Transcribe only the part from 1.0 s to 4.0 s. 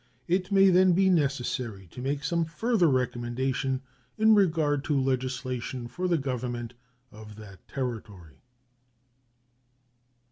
necessary to make some further recommendation